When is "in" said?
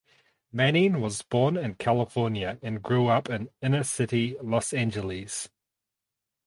1.57-1.75, 3.29-3.51